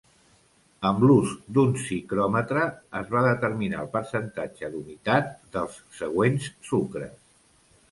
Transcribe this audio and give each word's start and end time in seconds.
Amb 0.89 1.03
l'ús 1.09 1.33
d'un 1.57 1.75
psicròmetre 1.75 2.63
es 3.01 3.13
va 3.17 3.23
determinar 3.27 3.83
el 3.85 3.93
percentatge 3.97 4.73
d'humitat 4.73 5.31
dels 5.59 5.79
següents 6.01 6.51
sucres. 6.73 7.17